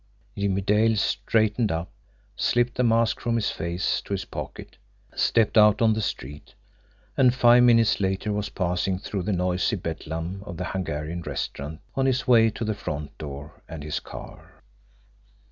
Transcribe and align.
Jimmie 0.35 0.61
Dale 0.61 0.95
straightened 0.95 1.71
up, 1.71 1.91
slipped 2.35 2.73
the 2.73 2.83
mask 2.83 3.19
from 3.19 3.35
his 3.35 3.51
face 3.51 4.01
to 4.01 4.13
his 4.13 4.25
pocket, 4.25 4.77
stepped 5.13 5.59
out 5.59 5.79
on 5.79 5.93
the 5.93 6.01
street 6.01 6.55
and 7.15 7.35
five 7.35 7.61
minutes 7.61 7.99
later 7.99 8.33
was 8.33 8.49
passing 8.49 8.97
through 8.97 9.21
the 9.21 9.31
noisy 9.31 9.75
bedlam 9.75 10.41
of 10.43 10.57
the 10.57 10.65
Hungarian 10.65 11.21
restaurant 11.21 11.81
on 11.93 12.07
his 12.07 12.27
way 12.27 12.49
to 12.49 12.65
the 12.65 12.73
front 12.73 13.15
door 13.19 13.61
and 13.69 13.83
his 13.83 13.99
car. 13.99 14.63